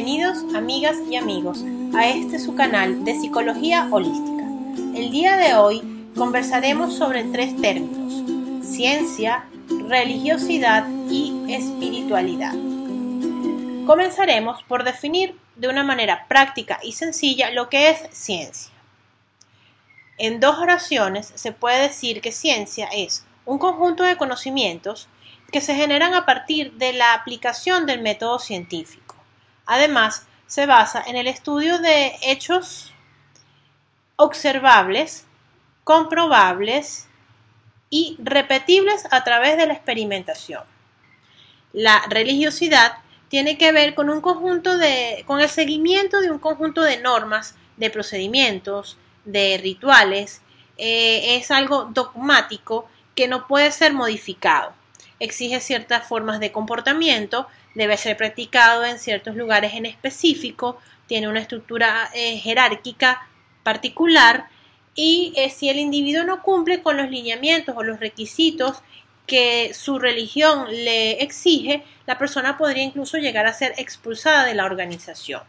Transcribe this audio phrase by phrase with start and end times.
[0.00, 4.44] Bienvenidos amigas y amigos a este su canal de psicología holística.
[4.94, 8.22] El día de hoy conversaremos sobre tres términos,
[8.64, 9.46] ciencia,
[9.88, 12.52] religiosidad y espiritualidad.
[13.86, 18.72] Comenzaremos por definir de una manera práctica y sencilla lo que es ciencia.
[20.16, 25.08] En dos oraciones se puede decir que ciencia es un conjunto de conocimientos
[25.50, 29.07] que se generan a partir de la aplicación del método científico.
[29.68, 32.94] Además, se basa en el estudio de hechos
[34.16, 35.26] observables,
[35.84, 37.06] comprobables
[37.90, 40.62] y repetibles a través de la experimentación.
[41.74, 42.94] La religiosidad
[43.28, 47.54] tiene que ver con un conjunto de con el seguimiento de un conjunto de normas,
[47.76, 50.40] de procedimientos, de rituales,
[50.78, 54.72] eh, es algo dogmático que no puede ser modificado.
[55.20, 61.40] Exige ciertas formas de comportamiento, debe ser practicado en ciertos lugares en específico, tiene una
[61.40, 63.28] estructura eh, jerárquica
[63.62, 64.48] particular
[64.94, 68.82] y eh, si el individuo no cumple con los lineamientos o los requisitos
[69.26, 74.64] que su religión le exige, la persona podría incluso llegar a ser expulsada de la
[74.64, 75.42] organización.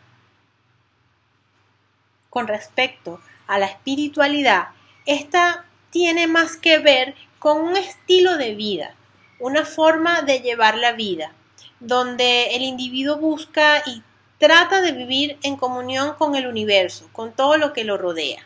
[2.30, 4.68] Con respecto a la espiritualidad,
[5.06, 8.96] esta tiene más que ver con un estilo de vida,
[9.40, 11.34] una forma de llevar la vida,
[11.80, 14.04] donde el individuo busca y
[14.38, 18.46] trata de vivir en comunión con el universo, con todo lo que lo rodea.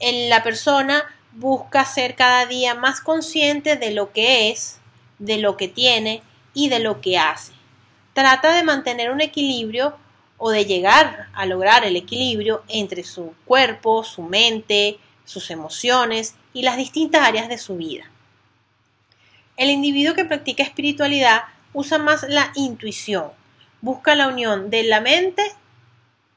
[0.00, 4.78] la persona busca ser cada día más consciente de lo que es,
[5.18, 6.22] de lo que tiene
[6.54, 7.52] y de lo que hace.
[8.12, 9.96] Trata de mantener un equilibrio
[10.36, 16.62] o de llegar a lograr el equilibrio entre su cuerpo, su mente, sus emociones y
[16.62, 18.11] las distintas áreas de su vida.
[19.56, 21.42] El individuo que practica espiritualidad
[21.72, 23.30] usa más la intuición,
[23.80, 25.42] busca la unión de la mente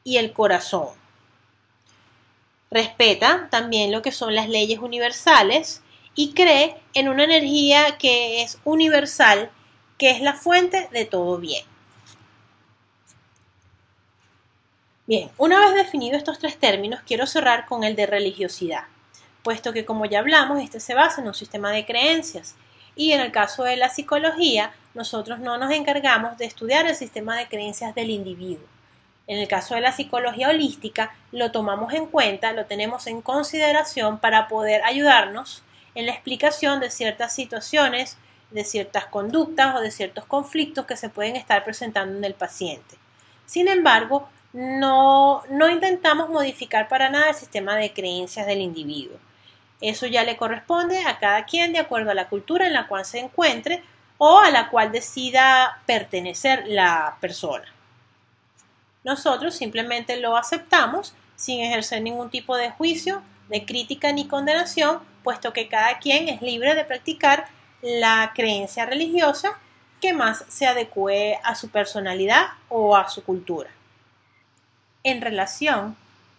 [0.03, 0.89] y el corazón.
[2.71, 5.81] Respeta también lo que son las leyes universales
[6.13, 9.49] y cree en una energía que es universal,
[9.97, 11.65] que es la fuente de todo bien.
[15.07, 18.85] Bien, una vez definidos estos tres términos, quiero cerrar con el de religiosidad,
[19.43, 22.55] puesto que como ya hablamos, este se basa en un sistema de creencias
[22.95, 27.37] y en el caso de la psicología, nosotros no nos encargamos de estudiar el sistema
[27.37, 28.65] de creencias del individuo.
[29.27, 34.19] En el caso de la psicología holística, lo tomamos en cuenta, lo tenemos en consideración
[34.19, 35.63] para poder ayudarnos
[35.95, 38.17] en la explicación de ciertas situaciones,
[38.51, 42.95] de ciertas conductas o de ciertos conflictos que se pueden estar presentando en el paciente.
[43.45, 49.17] Sin embargo, no, no intentamos modificar para nada el sistema de creencias del individuo.
[49.81, 53.05] Eso ya le corresponde a cada quien de acuerdo a la cultura en la cual
[53.05, 53.83] se encuentre
[54.17, 57.65] o a la cual decida pertenecer la persona.
[59.03, 65.53] Nosotros simplemente lo aceptamos sin ejercer ningún tipo de juicio, de crítica ni condenación, puesto
[65.53, 67.47] que cada quien es libre de practicar
[67.81, 69.59] la creencia religiosa
[70.01, 73.69] que más se adecue a su personalidad o a su cultura.
[75.03, 75.95] En relación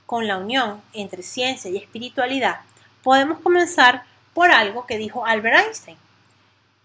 [0.06, 2.60] con la unión entre ciencia y espiritualidad,
[3.06, 4.03] podemos comenzar
[4.34, 5.97] por algo que dijo Albert Einstein.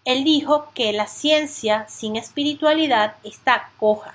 [0.04, 4.14] Él dijo que la ciencia sin espiritualidad está coja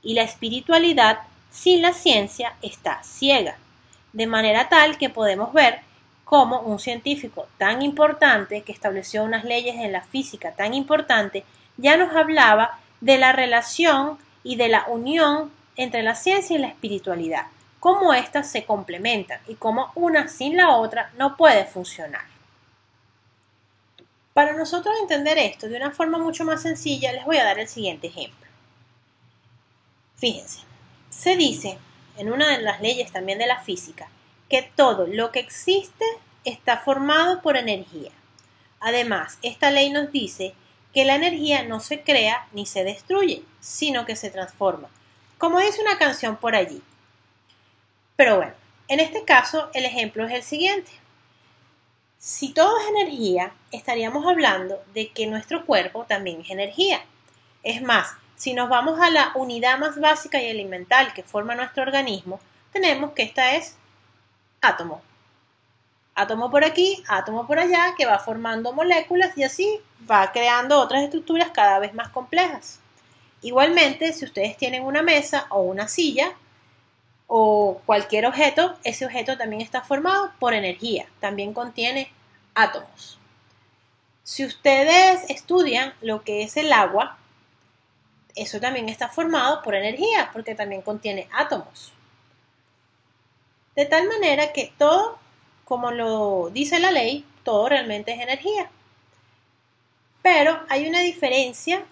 [0.00, 1.18] y la espiritualidad
[1.50, 3.56] sin la ciencia está ciega,
[4.12, 5.80] de manera tal que podemos ver
[6.24, 11.42] cómo un científico tan importante que estableció unas leyes en la física tan importante
[11.78, 16.68] ya nos hablaba de la relación y de la unión entre la ciencia y la
[16.68, 17.46] espiritualidad
[17.80, 22.24] cómo éstas se complementan y cómo una sin la otra no puede funcionar.
[24.34, 27.68] Para nosotros entender esto de una forma mucho más sencilla, les voy a dar el
[27.68, 28.48] siguiente ejemplo.
[30.16, 30.60] Fíjense,
[31.08, 31.78] se dice
[32.16, 34.08] en una de las leyes también de la física
[34.48, 36.04] que todo lo que existe
[36.44, 38.12] está formado por energía.
[38.80, 40.54] Además, esta ley nos dice
[40.92, 44.88] que la energía no se crea ni se destruye, sino que se transforma.
[45.38, 46.82] como dice una canción por allí.
[48.20, 48.52] Pero bueno,
[48.88, 50.90] en este caso el ejemplo es el siguiente.
[52.18, 57.00] Si todo es energía, estaríamos hablando de que nuestro cuerpo también es energía.
[57.62, 61.82] Es más, si nos vamos a la unidad más básica y elemental que forma nuestro
[61.82, 62.40] organismo,
[62.74, 63.76] tenemos que esta es
[64.60, 65.00] átomo.
[66.14, 69.80] Átomo por aquí, átomo por allá, que va formando moléculas y así
[70.10, 72.80] va creando otras estructuras cada vez más complejas.
[73.40, 76.34] Igualmente, si ustedes tienen una mesa o una silla
[77.32, 82.10] o cualquier objeto, ese objeto también está formado por energía, también contiene
[82.56, 83.20] átomos.
[84.24, 87.18] Si ustedes estudian lo que es el agua,
[88.34, 91.92] eso también está formado por energía, porque también contiene átomos.
[93.76, 95.16] De tal manera que todo,
[95.64, 98.68] como lo dice la ley, todo realmente es energía.
[100.20, 101.84] Pero hay una diferencia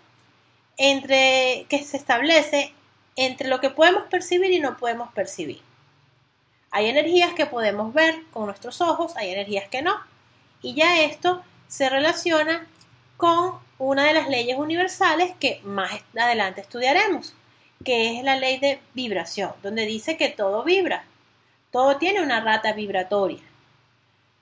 [0.76, 2.74] entre que se establece
[3.18, 5.60] entre lo que podemos percibir y no podemos percibir.
[6.70, 9.98] Hay energías que podemos ver con nuestros ojos, hay energías que no.
[10.62, 12.64] Y ya esto se relaciona
[13.16, 17.34] con una de las leyes universales que más adelante estudiaremos,
[17.84, 21.04] que es la ley de vibración, donde dice que todo vibra,
[21.72, 23.42] todo tiene una rata vibratoria.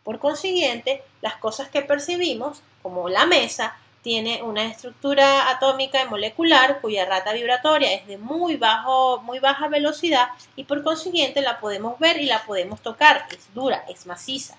[0.05, 6.81] Por consiguiente, las cosas que percibimos, como la mesa, tiene una estructura atómica y molecular
[6.81, 11.99] cuya rata vibratoria es de muy, bajo, muy baja velocidad y por consiguiente la podemos
[11.99, 13.27] ver y la podemos tocar.
[13.33, 14.57] Es dura, es maciza.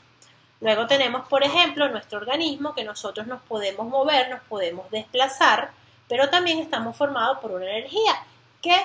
[0.60, 5.72] Luego tenemos, por ejemplo, nuestro organismo que nosotros nos podemos mover, nos podemos desplazar,
[6.10, 8.22] pero también estamos formados por una energía
[8.62, 8.76] que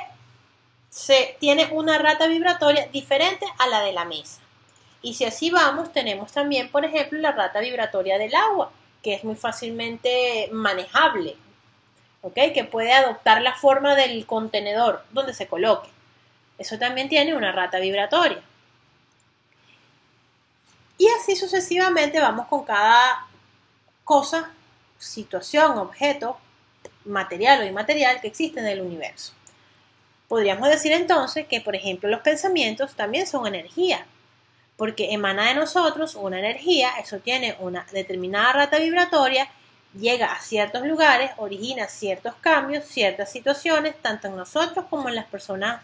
[0.91, 4.41] se, tiene una rata vibratoria diferente a la de la mesa.
[5.03, 8.71] Y si así vamos, tenemos también, por ejemplo, la rata vibratoria del agua
[9.03, 11.37] que es muy fácilmente manejable,
[12.23, 12.35] ¿ok?
[12.55, 15.89] Que puede adoptar la forma del contenedor donde se coloque.
[16.59, 18.43] Eso también tiene una rata vibratoria.
[20.99, 23.27] Y así sucesivamente vamos con cada
[24.05, 24.53] cosa,
[24.99, 26.39] situación, objeto,
[27.05, 29.33] material o inmaterial que existe en el universo.
[30.29, 34.07] Podríamos decir entonces que, por ejemplo, los pensamientos también son energía,
[34.77, 39.49] porque emana de nosotros una energía, eso tiene una determinada rata vibratoria,
[39.95, 45.27] llega a ciertos lugares, origina ciertos cambios, ciertas situaciones, tanto en nosotros como en las
[45.27, 45.83] personas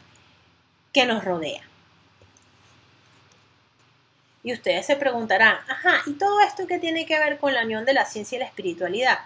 [0.93, 1.64] que nos rodean.
[4.43, 7.85] Y ustedes se preguntarán, ajá, ¿y todo esto qué tiene que ver con la unión
[7.85, 9.19] de la ciencia y la espiritualidad?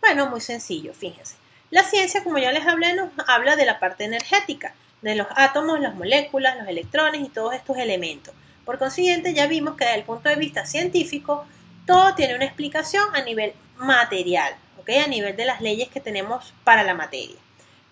[0.00, 1.36] Bueno, muy sencillo, fíjense.
[1.70, 5.80] La ciencia, como ya les hablé, nos habla de la parte energética, de los átomos,
[5.80, 8.34] las moléculas, los electrones y todos estos elementos.
[8.64, 11.44] Por consiguiente, ya vimos que desde el punto de vista científico,
[11.86, 14.54] todo tiene una explicación a nivel material,
[14.98, 17.36] a nivel de las leyes que tenemos para la materia.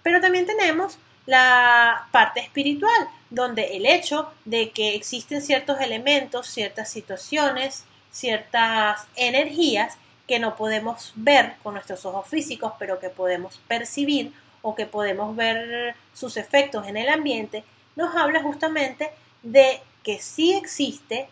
[0.02, 6.90] Pero también tenemos la parte espiritual, donde el hecho de que existen ciertos elementos, ciertas
[6.90, 14.32] situaciones, ciertas energías que no podemos ver con nuestros ojos físicos, pero que podemos percibir
[14.62, 17.64] o que podemos ver sus efectos en el ambiente,
[17.96, 19.10] nos habla justamente
[19.42, 21.28] de que sí existe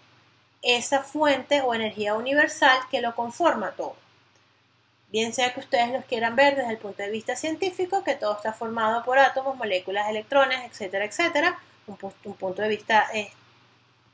[0.61, 3.97] esa fuente o energía universal que lo conforma todo.
[5.09, 8.37] Bien sea que ustedes los quieran ver desde el punto de vista científico, que todo
[8.37, 13.31] está formado por átomos, moléculas, electrones, etcétera, etcétera, un, punto de vista eh,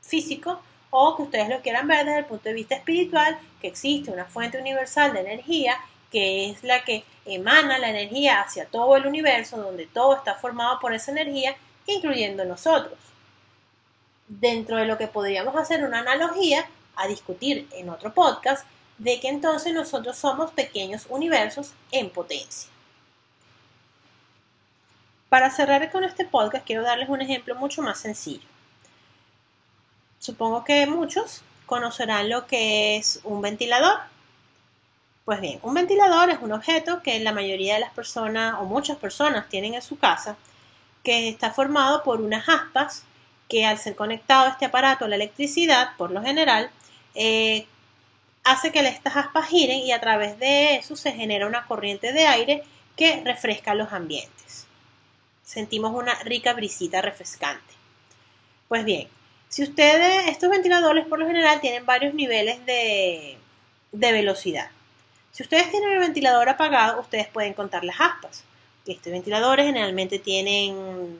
[0.01, 0.61] físico,
[0.91, 4.23] o que ustedes lo quieran ver desde el punto de vista espiritual, que existe una
[4.23, 5.77] fuente universal de energía
[6.09, 10.79] que es la que emana la energía hacia todo el universo, donde todo está formado
[10.79, 11.53] por esa energía,
[11.85, 12.97] incluyendo nosotros
[14.39, 18.65] dentro de lo que podríamos hacer una analogía a discutir en otro podcast,
[18.97, 22.69] de que entonces nosotros somos pequeños universos en potencia.
[25.29, 28.47] Para cerrar con este podcast quiero darles un ejemplo mucho más sencillo.
[30.19, 33.99] Supongo que muchos conocerán lo que es un ventilador.
[35.25, 38.97] Pues bien, un ventilador es un objeto que la mayoría de las personas o muchas
[38.97, 40.37] personas tienen en su casa,
[41.03, 43.03] que está formado por unas aspas
[43.53, 46.71] que al ser conectado este aparato a la electricidad, por lo general,
[47.13, 47.67] eh,
[48.43, 52.25] hace que estas aspas giren y a través de eso se genera una corriente de
[52.25, 52.63] aire
[52.97, 54.65] que refresca los ambientes.
[55.43, 57.75] Sentimos una rica brisita refrescante.
[58.69, 59.07] Pues bien,
[59.49, 63.37] si ustedes, estos ventiladores por lo general tienen varios niveles de,
[63.91, 64.71] de velocidad.
[65.31, 68.45] Si ustedes tienen el ventilador apagado, ustedes pueden contar las aspas.
[68.87, 71.13] Estos ventiladores generalmente tienen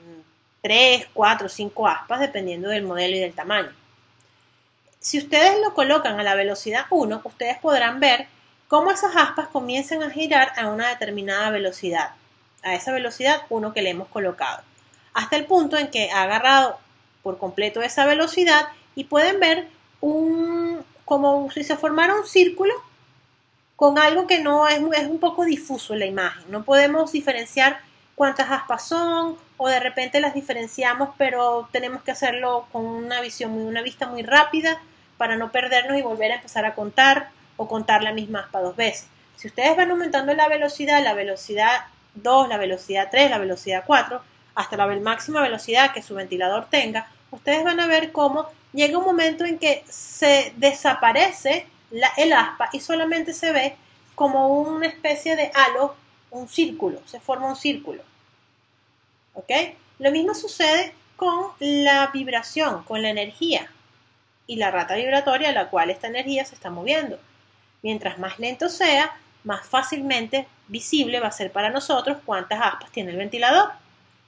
[0.64, 3.70] 3, 4, 5 aspas, dependiendo del modelo y del tamaño.
[4.98, 8.28] Si ustedes lo colocan a la velocidad 1, ustedes podrán ver
[8.66, 12.12] cómo esas aspas comienzan a girar a una determinada velocidad,
[12.62, 14.62] a esa velocidad 1 que le hemos colocado.
[15.12, 16.78] hasta el punto en que ha agarrado
[17.22, 19.68] por completo esa velocidad y pueden ver
[20.00, 22.72] un, como si se formara un círculo
[23.76, 26.44] con algo que no es, es un poco difuso en la imagen.
[26.48, 27.80] No podemos diferenciar
[28.14, 33.50] cuántas aspas son o de repente las diferenciamos, pero tenemos que hacerlo con una visión
[33.50, 34.78] muy, una vista muy rápida
[35.16, 38.76] para no perdernos y volver a empezar a contar o contar la misma aspa dos
[38.76, 39.06] veces.
[39.36, 44.20] Si ustedes van aumentando la velocidad, la velocidad 2, la velocidad 3, la velocidad 4,
[44.54, 49.06] hasta la máxima velocidad que su ventilador tenga, ustedes van a ver cómo llega un
[49.06, 51.66] momento en que se desaparece
[52.18, 53.76] el aspa y solamente se ve
[54.14, 55.96] como una especie de halo,
[56.30, 58.02] un círculo, se forma un círculo.
[59.98, 63.70] Lo mismo sucede con la vibración, con la energía
[64.46, 67.18] y la rata vibratoria a la cual esta energía se está moviendo.
[67.82, 69.12] Mientras más lento sea,
[69.44, 73.70] más fácilmente visible va a ser para nosotros cuántas aspas tiene el ventilador.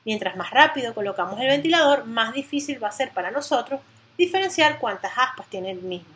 [0.05, 3.81] Mientras más rápido colocamos el ventilador, más difícil va a ser para nosotros
[4.17, 6.15] diferenciar cuántas aspas tiene el mismo.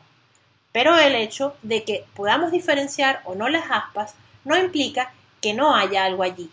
[0.73, 5.75] Pero el hecho de que podamos diferenciar o no las aspas no implica que no
[5.75, 6.50] haya algo allí,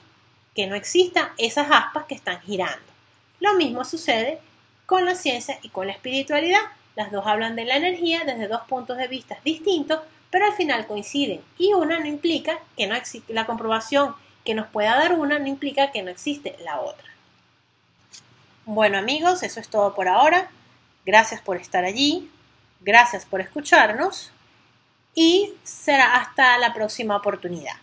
[0.57, 2.91] que no existan esas aspas que están girando.
[3.39, 4.39] Lo mismo sucede
[4.87, 6.61] con la ciencia y con la espiritualidad.
[6.95, 9.99] Las dos hablan de la energía desde dos puntos de vista distintos,
[10.31, 11.41] pero al final coinciden.
[11.59, 15.45] Y una no implica que no existe, la comprobación que nos pueda dar una no
[15.45, 17.07] implica que no existe la otra.
[18.65, 20.49] Bueno amigos, eso es todo por ahora.
[21.05, 22.31] Gracias por estar allí,
[22.81, 24.31] gracias por escucharnos
[25.13, 27.75] y será hasta la próxima oportunidad.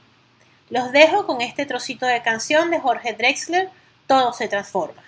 [0.70, 3.70] Los dejo con este trocito de canción de Jorge Drexler,
[4.06, 5.02] Todo se transforma.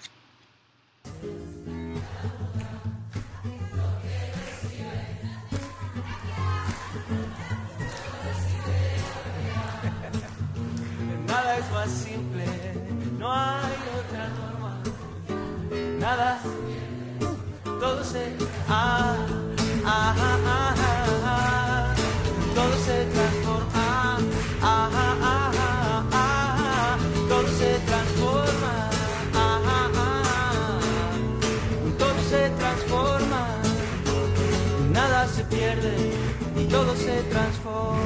[11.26, 12.44] Nada es más simple,
[13.18, 14.82] no hay otra norma.
[15.98, 16.40] Nada
[17.80, 18.32] todo se
[18.68, 19.15] ah,
[36.96, 38.05] se transforma